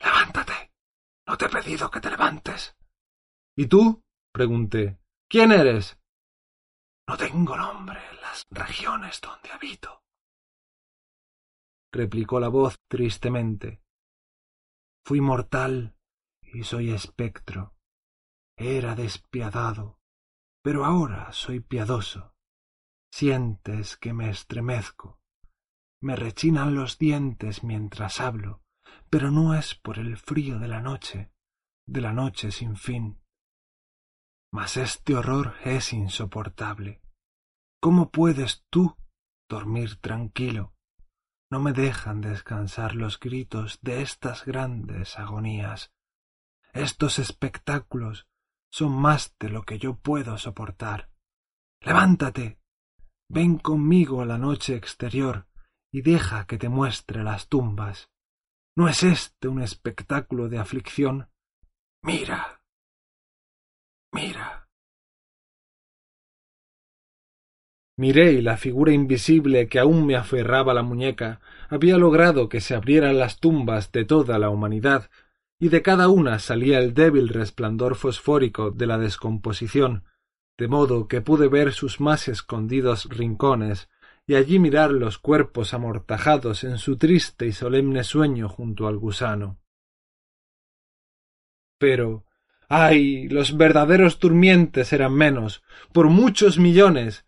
[0.00, 0.72] Levántate.
[1.26, 2.76] No te he pedido que te levantes.
[3.56, 4.02] ¿Y tú?
[4.32, 4.98] pregunté.
[5.28, 5.98] ¿Quién eres?
[7.08, 10.04] No tengo nombre en las regiones donde habito,
[11.92, 13.82] replicó la voz tristemente.
[15.04, 15.96] Fui mortal
[16.42, 17.74] y soy espectro.
[18.56, 19.98] Era despiadado,
[20.62, 22.34] pero ahora soy piadoso.
[23.10, 25.20] Sientes que me estremezco.
[26.00, 28.62] Me rechinan los dientes mientras hablo,
[29.10, 31.32] pero no es por el frío de la noche,
[31.86, 33.20] de la noche sin fin.
[34.52, 37.00] Mas este horror es insoportable.
[37.80, 38.96] ¿Cómo puedes tú
[39.48, 40.72] dormir tranquilo?
[41.50, 45.92] No me dejan descansar los gritos de estas grandes agonías.
[46.72, 48.26] Estos espectáculos
[48.70, 51.10] son más de lo que yo puedo soportar.
[51.80, 52.58] Levántate.
[53.28, 55.46] Ven conmigo a la noche exterior
[55.92, 58.10] y deja que te muestre las tumbas.
[58.76, 61.30] ¿No es este un espectáculo de aflicción?
[62.02, 62.55] Mira.
[64.16, 64.66] Mira.
[67.98, 72.74] Miré y la figura invisible que aún me aferraba la muñeca había logrado que se
[72.74, 75.10] abrieran las tumbas de toda la humanidad,
[75.58, 80.04] y de cada una salía el débil resplandor fosfórico de la descomposición,
[80.56, 83.90] de modo que pude ver sus más escondidos rincones,
[84.26, 89.58] y allí mirar los cuerpos amortajados en su triste y solemne sueño junto al gusano.
[91.78, 92.25] Pero,
[92.68, 97.24] ay, los verdaderos durmientes eran menos, por muchos millones,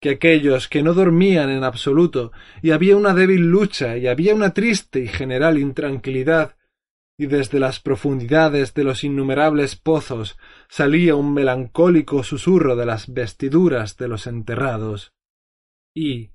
[0.00, 4.54] que aquellos que no dormían en absoluto, y había una débil lucha, y había una
[4.54, 6.56] triste y general intranquilidad,
[7.18, 10.38] y desde las profundidades de los innumerables pozos
[10.70, 15.12] salía un melancólico susurro de las vestiduras de los enterrados.
[15.94, 16.30] Y,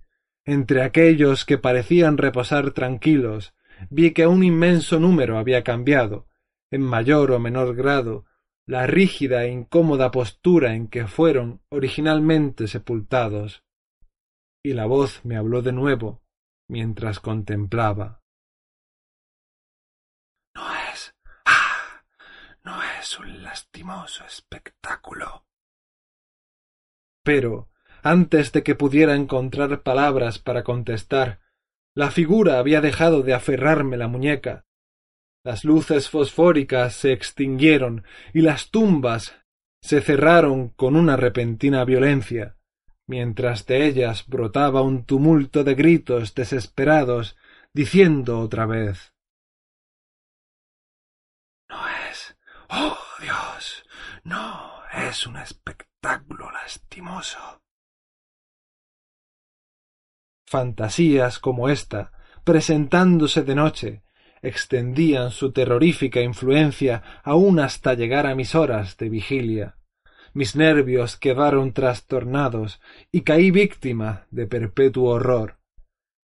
[0.45, 3.55] entre aquellos que parecían reposar tranquilos,
[3.89, 6.27] vi que un inmenso número había cambiado,
[6.69, 8.25] en mayor o menor grado,
[8.67, 13.63] la rígida e incómoda postura en que fueron originalmente sepultados.
[14.63, 16.23] Y la voz me habló de nuevo
[16.67, 18.23] mientras contemplaba.
[20.55, 21.15] No es.
[21.45, 22.03] ¡Ah!
[22.63, 25.45] No es un lastimoso espectáculo.
[27.23, 27.69] Pero
[28.01, 31.41] antes de que pudiera encontrar palabras para contestar,
[31.95, 34.65] la figura había dejado de aferrarme la muñeca.
[35.45, 38.03] Las luces fosfóricas se extinguieron
[38.33, 39.35] y las tumbas
[39.79, 42.57] se cerraron con una repentina violencia,
[43.05, 47.37] mientras de ellas brotaba un tumulto de gritos desesperados,
[47.73, 49.13] diciendo otra vez
[51.69, 51.77] No
[52.09, 52.35] es.
[52.71, 53.83] Oh Dios.
[54.23, 57.61] No Es un espectáculo lastimoso.
[60.47, 62.11] Fantasías como esta,
[62.43, 64.05] presentándose de noche,
[64.45, 69.75] extendían su terrorífica influencia aún hasta llegar a mis horas de vigilia.
[70.33, 72.81] Mis nervios quedaron trastornados
[73.11, 75.57] y caí víctima de perpetuo horror.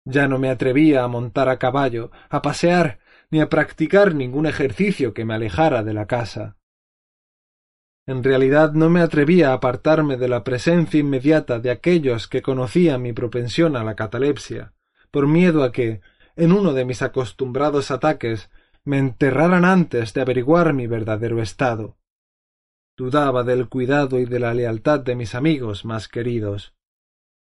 [0.04, 5.12] Ya no me atrevía a montar a caballo, a pasear, ni a practicar ningún ejercicio
[5.12, 6.56] que me alejara de la casa.
[8.06, 13.02] En realidad no me atrevía a apartarme de la presencia inmediata de aquellos que conocían
[13.02, 14.72] mi propensión a la catalepsia,
[15.10, 16.00] por miedo a que,
[16.38, 18.50] en uno de mis acostumbrados ataques,
[18.84, 21.98] me enterraran antes de averiguar mi verdadero estado.
[22.96, 26.74] Dudaba del cuidado y de la lealtad de mis amigos más queridos.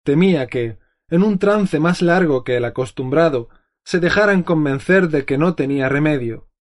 [0.03, 3.47] Temía que, en un trance más largo que el acostumbrado,
[3.85, 6.51] se dejaran convencer de que no tenía remedio,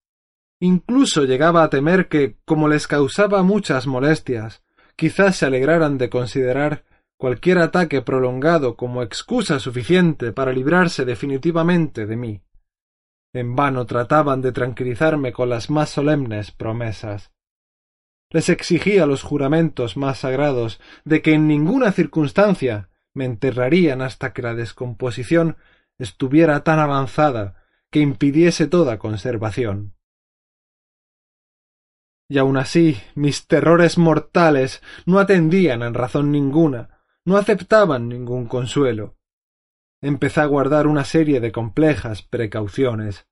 [0.63, 4.63] Incluso llegaba a temer que, como les causaba muchas molestias,
[4.95, 6.85] quizás se alegraran de considerar
[7.21, 12.43] cualquier ataque prolongado como excusa suficiente para librarse definitivamente de mí.
[13.35, 17.31] En vano trataban de tranquilizarme con las más solemnes promesas.
[18.31, 24.41] Les exigía los juramentos más sagrados de que en ninguna circunstancia me enterrarían hasta que
[24.41, 25.59] la descomposición
[25.99, 29.95] estuviera tan avanzada que impidiese toda conservación
[32.31, 39.17] y aun así mis terrores mortales no atendían en razón ninguna, no aceptaban ningún consuelo.
[40.03, 43.27] Empecé a guardar una serie de complejas precauciones.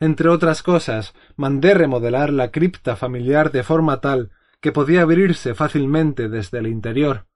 [0.00, 6.28] Entre otras cosas, mandé remodelar la cripta familiar de forma tal que podía abrirse fácilmente
[6.28, 7.26] desde el interior.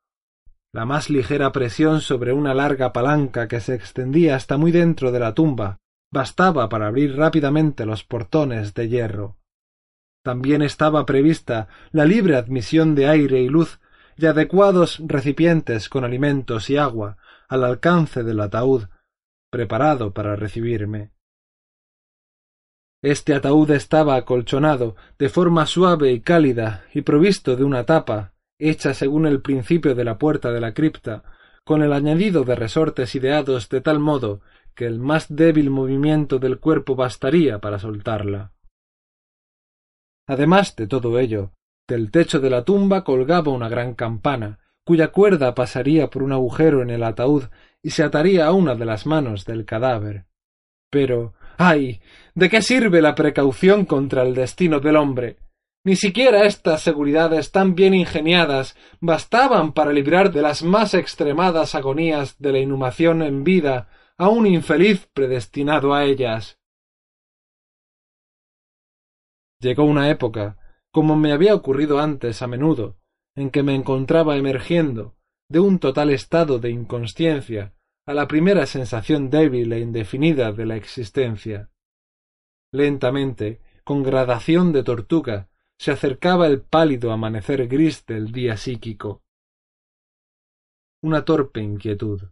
[0.73, 5.21] La más ligera presión sobre una larga palanca que se extendía hasta muy dentro de
[5.21, 5.79] la tumba
[6.13, 9.37] bastaba para abrir rápidamente los portones de hierro.
[10.23, 13.81] También estaba prevista la libre admisión de aire y luz
[14.17, 18.85] y adecuados recipientes con alimentos y agua al alcance del ataúd,
[19.51, 21.13] preparado para recibirme.
[23.03, 28.95] Este ataúd estaba acolchonado de forma suave y cálida y provisto de una tapa, hecha
[28.95, 31.23] según el principio de la puerta de la cripta,
[31.65, 34.41] con el añadido de resortes ideados de tal modo
[34.75, 38.53] que el más débil movimiento del cuerpo bastaría para soltarla.
[40.29, 41.53] Además de todo ello,
[41.89, 46.83] del techo de la tumba colgaba una gran campana, cuya cuerda pasaría por un agujero
[46.83, 47.45] en el ataúd
[47.83, 50.27] y se ataría a una de las manos del cadáver.
[50.91, 52.01] Pero, ay,
[52.35, 55.39] ¿de qué sirve la precaución contra el destino del hombre?
[55.85, 62.39] Ni siquiera estas seguridades tan bien ingeniadas bastaban para librar de las más extremadas agonías
[62.39, 66.59] de la inhumación en vida a un infeliz predestinado a ellas.
[69.61, 70.57] Llegó una época,
[70.97, 72.97] como me había ocurrido antes a menudo,
[73.35, 75.15] en que me encontraba emergiendo
[75.47, 77.75] de un total estado de inconsciencia
[78.07, 81.71] a la primera sensación débil e indefinida de la existencia.
[82.73, 89.23] Lentamente, con gradación de tortuga, se acercaba el pálido amanecer gris del día psíquico.
[91.03, 92.23] Una torpe inquietud,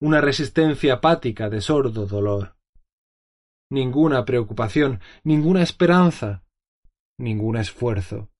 [0.00, 2.54] una resistencia apática de sordo dolor.
[3.68, 6.45] Ninguna preocupación, ninguna esperanza,
[7.18, 8.30] ningún esfuerzo.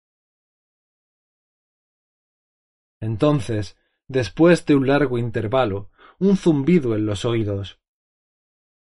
[3.01, 3.77] Entonces,
[4.09, 7.81] después de un largo intervalo, un zumbido en los oídos.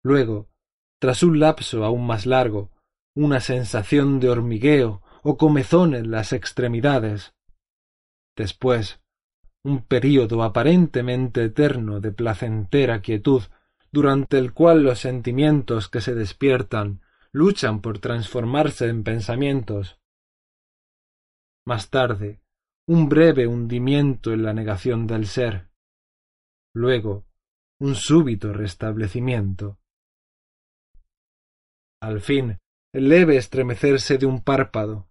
[0.04, 0.50] Luego,
[1.00, 2.72] tras un lapso aún más largo,
[3.16, 7.34] una sensación de hormigueo o comezón en las extremidades.
[8.36, 9.02] Después,
[9.64, 13.44] un período aparentemente eterno de placentera quietud,
[13.92, 17.01] durante el cual los sentimientos que se despiertan
[17.34, 20.00] luchan por transformarse en pensamientos.
[21.66, 22.42] Más tarde,
[22.88, 25.70] un breve hundimiento en la negación del ser.
[26.74, 27.26] Luego,
[27.80, 29.80] un súbito restablecimiento.
[32.02, 32.58] Al fin,
[32.94, 35.08] el leve estremecerse de un párpado,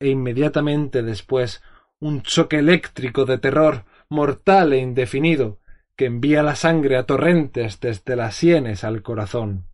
[0.00, 1.62] e inmediatamente después
[1.98, 5.60] un choque eléctrico de terror mortal e indefinido
[5.96, 9.66] que envía la sangre a torrentes desde las sienes al corazón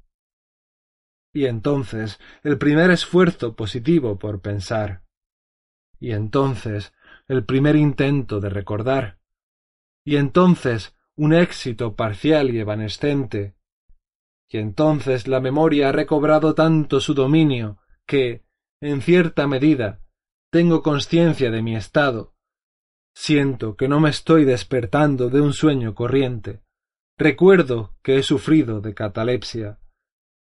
[1.33, 5.03] y entonces el primer esfuerzo positivo por pensar,
[5.99, 6.93] y entonces
[7.29, 9.19] el primer intento de recordar,
[10.05, 13.55] y entonces un éxito parcial y evanescente,
[14.49, 18.45] y entonces la memoria ha recobrado tanto su dominio que,
[18.81, 20.01] en cierta medida,
[20.51, 22.35] tengo conciencia de mi estado,
[23.15, 26.61] siento que no me estoy despertando de un sueño corriente,
[27.17, 29.79] recuerdo que he sufrido de catalepsia,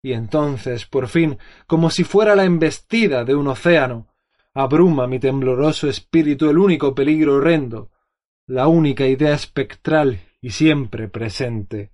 [0.01, 1.37] y entonces, por fin,
[1.67, 4.07] como si fuera la embestida de un océano,
[4.53, 7.91] abruma mi tembloroso espíritu el único peligro horrendo,
[8.47, 11.91] la única idea espectral y siempre presente.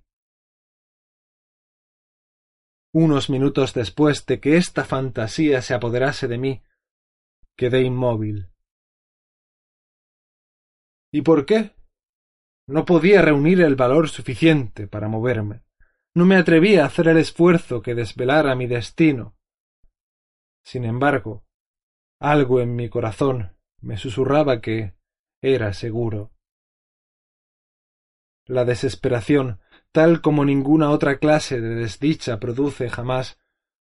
[2.92, 6.62] Unos minutos después de que esta fantasía se apoderase de mí,
[7.56, 8.48] quedé inmóvil.
[11.12, 11.72] ¿Y por qué?
[12.68, 15.65] No podía reunir el valor suficiente para moverme.
[16.16, 19.36] No me atrevía a hacer el esfuerzo que desvelara mi destino.
[20.64, 21.44] Sin embargo,
[22.18, 24.94] algo en mi corazón me susurraba que
[25.42, 26.32] era seguro.
[28.46, 29.60] La desesperación,
[29.92, 33.38] tal como ninguna otra clase de desdicha produce jamás,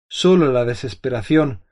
[0.09, 1.63] sólo la desesperación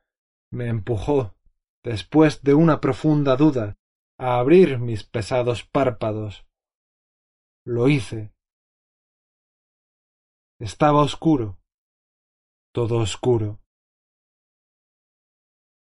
[0.52, 1.34] me empujó,
[1.82, 3.80] después de una profunda duda,
[4.20, 6.46] a abrir mis pesados párpados.
[7.66, 8.32] Lo hice.
[10.62, 11.58] Estaba oscuro,
[12.72, 13.64] todo oscuro.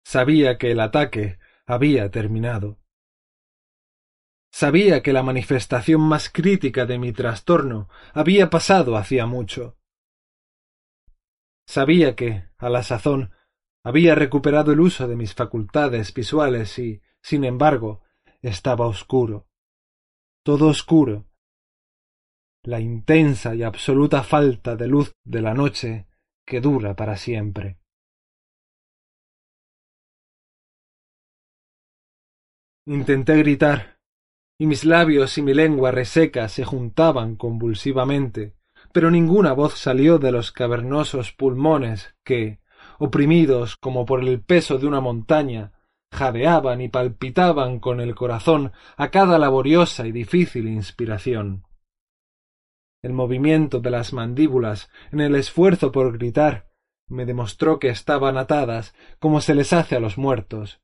[0.04, 2.80] Sabía que el ataque había terminado.
[4.52, 9.78] Sabía que la manifestación más crítica de mi trastorno había pasado hacía mucho.
[11.68, 13.30] Sabía que, a la sazón,
[13.84, 18.02] había recuperado el uso de mis facultades visuales y, sin embargo,
[18.42, 19.46] estaba oscuro.
[20.42, 21.28] Todo oscuro.
[22.66, 26.06] La intensa y absoluta falta de luz de la noche
[26.46, 27.78] que dura para siempre.
[32.86, 33.98] Intenté gritar,
[34.58, 38.54] y mis labios y mi lengua reseca se juntaban convulsivamente,
[38.92, 42.60] pero ninguna voz salió de los cavernosos pulmones que,
[42.98, 45.72] oprimidos como por el peso de una montaña,
[46.14, 51.64] jadeaban y palpitaban con el corazón a cada laboriosa y difícil inspiración.
[53.04, 56.70] El movimiento de las mandíbulas en el esfuerzo por gritar
[57.06, 60.80] me demostró que estaban atadas como se les hace a los muertos.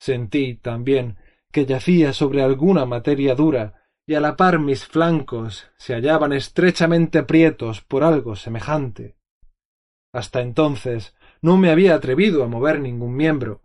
[0.00, 1.18] Sentí también
[1.52, 7.22] que yacía sobre alguna materia dura, y a la par mis flancos se hallaban estrechamente
[7.24, 9.18] prietos por algo semejante.
[10.10, 13.60] Hasta entonces no me había atrevido a mover ningún miembro,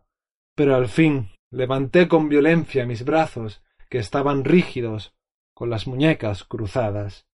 [0.56, 5.16] pero al fin levanté con violencia mis brazos, que estaban rígidos,
[5.60, 7.28] con las muñecas cruzadas.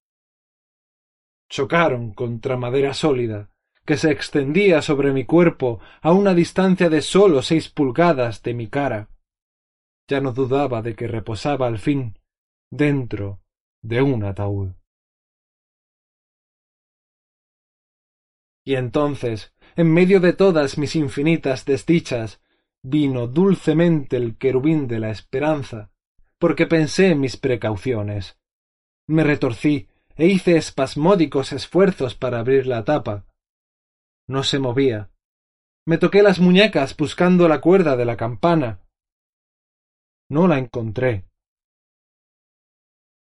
[1.47, 3.51] Chocaron contra madera sólida,
[3.85, 8.67] que se extendía sobre mi cuerpo a una distancia de sólo seis pulgadas de mi
[8.67, 9.09] cara
[10.07, 12.17] ya no dudaba de que reposaba al fin
[12.71, 13.41] dentro
[13.83, 14.71] de un ataúd.
[18.63, 22.41] Y entonces, en medio de todas mis infinitas desdichas,
[22.83, 25.91] vino dulcemente el querubín de la esperanza,
[26.39, 28.37] porque pensé en mis precauciones.
[29.07, 33.25] Me retorcí e hice espasmódicos esfuerzos para abrir la tapa.
[34.27, 35.11] No se movía.
[35.85, 38.85] Me toqué las muñecas buscando la cuerda de la campana,
[40.29, 41.25] no la encontré.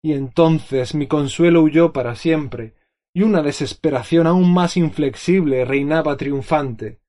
[0.02, 2.74] Y entonces mi consuelo huyó para siempre,
[3.14, 7.00] y una desesperación aún más inflexible reinaba triunfante,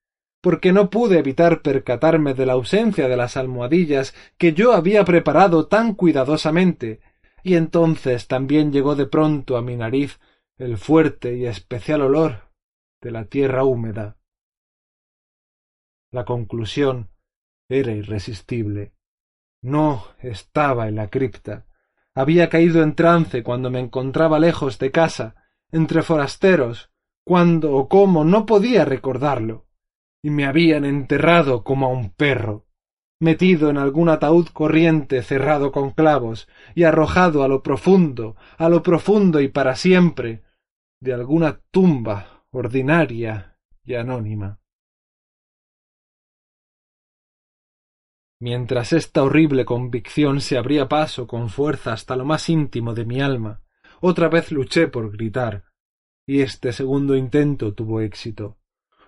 [0.46, 5.66] porque no pude evitar percatarme de la ausencia de las almohadillas que yo había preparado
[5.66, 7.00] tan cuidadosamente,
[7.42, 10.20] y entonces también llegó de pronto a mi nariz
[10.56, 12.52] el fuerte y especial olor
[13.02, 14.18] de la tierra húmeda.
[16.12, 17.10] La conclusión
[17.68, 18.92] era irresistible.
[19.62, 21.66] No estaba en la cripta.
[22.14, 25.34] Había caído en trance cuando me encontraba lejos de casa,
[25.72, 26.92] entre forasteros,
[27.24, 29.65] cuándo o cómo no podía recordarlo,
[30.26, 32.66] y me habían enterrado como a un perro,
[33.20, 38.82] metido en algún ataúd corriente cerrado con clavos y arrojado a lo profundo, a lo
[38.82, 40.42] profundo y para siempre,
[41.00, 44.58] de alguna tumba ordinaria y anónima.
[48.40, 53.20] mientras esta horrible convicción se abría paso con fuerza hasta lo más íntimo de mi
[53.20, 53.62] alma,
[54.00, 55.66] otra vez luché por gritar,
[56.26, 58.58] y este segundo intento tuvo éxito.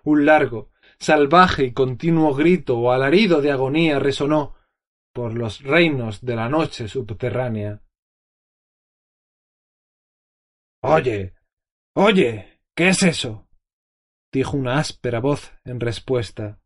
[0.04, 0.70] Un largo,
[1.00, 4.56] salvaje y continuo grito o alarido de agonía resonó
[5.12, 7.82] por los reinos de la noche subterránea.
[10.82, 11.34] Oye.
[11.96, 12.60] Oye.
[12.76, 13.48] ¿Qué es eso?
[14.32, 16.60] dijo una áspera voz en respuesta.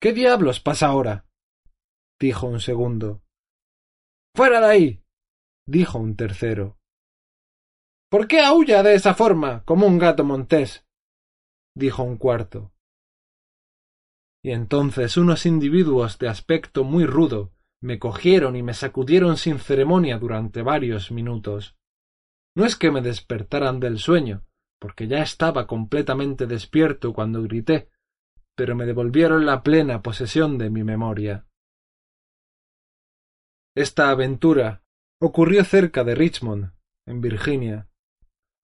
[0.00, 1.26] ¿Qué diablos pasa ahora?
[2.20, 3.22] dijo un segundo.
[4.34, 5.04] Fuera de ahí.
[5.66, 6.78] dijo un tercero.
[8.10, 10.84] ¿Por qué aúlla de esa forma, como un gato montés?
[11.76, 12.72] dijo un cuarto.
[14.46, 17.50] Y entonces unos individuos de aspecto muy rudo
[17.82, 21.76] me cogieron y me sacudieron sin ceremonia durante varios minutos.
[22.54, 24.44] No es que me despertaran del sueño,
[24.78, 27.90] porque ya estaba completamente despierto cuando grité,
[28.54, 31.48] pero me devolvieron la plena posesión de mi memoria.
[33.74, 34.84] Esta aventura
[35.20, 36.70] ocurrió cerca de Richmond,
[37.04, 37.88] en Virginia.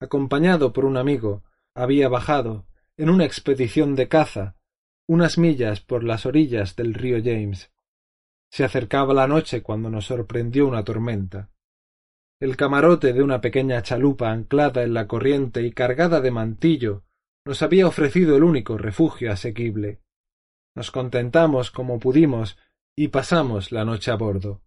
[0.01, 1.43] Acompañado por un amigo,
[1.75, 4.55] había bajado, en una expedición de caza,
[5.13, 7.71] unas millas por las orillas del río James.
[8.51, 11.51] Se acercaba la noche cuando nos sorprendió una tormenta.
[12.41, 17.05] El camarote de una pequeña chalupa anclada en la corriente y cargada de mantillo
[17.45, 20.01] nos había ofrecido el único refugio asequible.
[20.75, 22.57] Nos contentamos como pudimos
[22.97, 24.63] y pasamos la noche a bordo.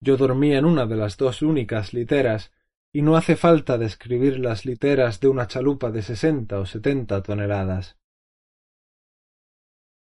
[0.00, 2.52] Yo dormí en una de las dos únicas literas,
[2.92, 7.98] y no hace falta describir las literas de una chalupa de sesenta o setenta toneladas.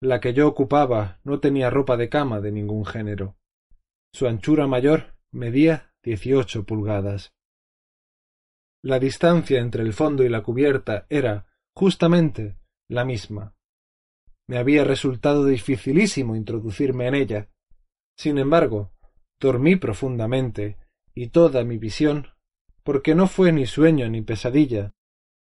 [0.01, 3.37] La que yo ocupaba no tenía ropa de cama de ningún género.
[4.13, 7.33] Su anchura mayor medía dieciocho pulgadas.
[8.83, 12.57] La distancia entre el fondo y la cubierta era, justamente,
[12.89, 13.55] la misma.
[14.47, 17.49] Me había resultado dificilísimo introducirme en ella.
[18.17, 18.93] Sin embargo,
[19.41, 20.77] dormí profundamente,
[21.15, 22.29] y toda mi visión,
[22.85, 24.95] porque no fue ni sueño ni pesadilla,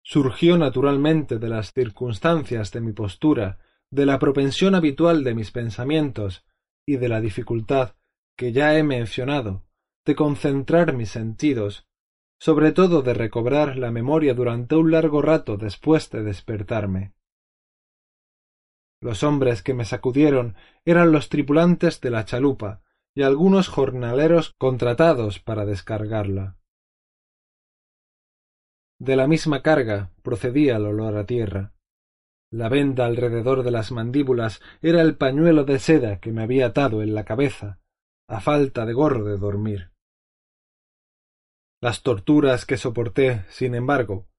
[0.03, 3.59] surgió naturalmente de las circunstancias de mi postura,
[3.95, 6.45] de la propensión habitual de mis pensamientos
[6.85, 7.95] y de la dificultad
[8.37, 9.63] que ya he mencionado
[10.05, 11.87] de concentrar mis sentidos,
[12.37, 17.13] sobre todo de recobrar la memoria durante un largo rato después de despertarme.
[19.01, 22.81] Los hombres que me sacudieron eran los tripulantes de la chalupa
[23.15, 26.57] y algunos jornaleros contratados para descargarla.
[28.99, 31.74] De la misma carga procedía el olor a tierra.
[32.55, 37.03] La venda alrededor de las mandíbulas era el pañuelo de seda que me había atado
[37.03, 37.81] en la cabeza,
[38.29, 39.91] a falta de gorro de dormir.
[41.81, 44.29] Las torturas que soporté, sin embargo,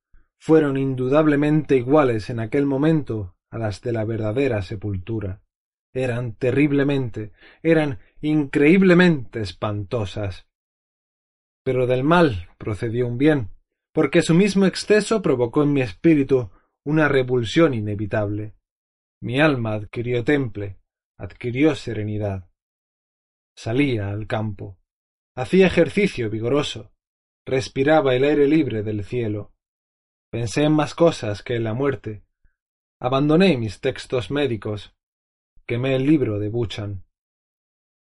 [0.41, 5.43] fueron indudablemente iguales en aquel momento a las de la verdadera sepultura.
[5.93, 10.47] Eran terriblemente, eran increíblemente espantosas.
[11.62, 13.51] Pero del mal procedió un bien,
[13.93, 16.51] porque su mismo exceso provocó en mi espíritu
[16.87, 18.55] una revulsión inevitable.
[19.20, 20.78] Mi alma adquirió temple,
[21.18, 22.49] adquirió serenidad.
[23.57, 24.78] Salía al campo.
[25.34, 26.93] Hacía ejercicio vigoroso.
[27.45, 29.53] Respiraba el aire libre del cielo.
[30.30, 32.22] Pensé en más cosas que en la muerte.
[33.01, 34.95] Abandoné mis textos médicos.
[35.66, 37.05] Quemé el libro de Buchan.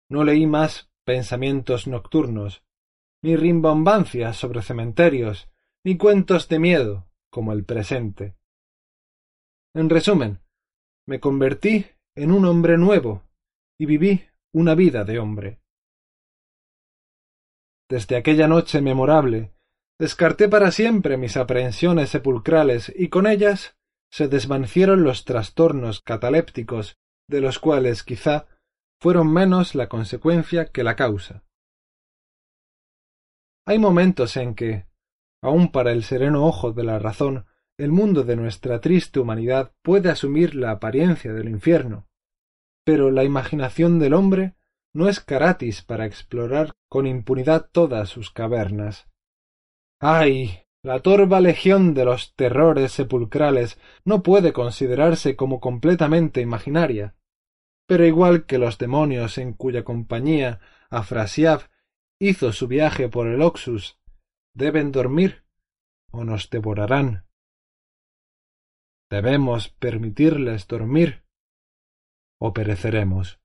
[0.09, 2.63] No leí más pensamientos nocturnos,
[3.23, 5.51] ni rimbombancias sobre cementerios,
[5.85, 8.38] ni cuentos de miedo como el presente.
[9.75, 10.41] En resumen,
[11.07, 13.23] me convertí en un hombre nuevo
[13.79, 15.61] y viví una vida de hombre.
[17.89, 19.55] Desde aquella noche memorable,
[19.99, 23.77] descarté para siempre mis aprehensiones sepulcrales y con ellas
[24.11, 26.97] se desvanecieron los trastornos catalépticos,
[27.29, 28.47] de los cuales quizá
[29.01, 31.45] fueron menos la consecuencia que la causa.
[33.67, 34.87] Hay momentos en que,
[35.43, 37.47] aun para el sereno ojo de la razón,
[37.79, 42.09] el mundo de nuestra triste humanidad puede asumir la apariencia del infierno,
[42.85, 44.57] pero la imaginación del hombre
[44.93, 49.09] no es caratis para explorar con impunidad todas sus cavernas.
[50.01, 50.65] ¡Ay!
[50.83, 57.17] La torva legión de los terrores sepulcrales no puede considerarse como completamente imaginaria,
[57.87, 61.63] pero igual que los demonios en cuya compañía Afrasiab
[62.21, 63.99] hizo su viaje por el Oxus,
[64.55, 65.45] deben dormir
[66.11, 67.28] o nos devorarán.
[69.11, 71.25] Debemos permitirles dormir
[72.41, 73.41] o pereceremos.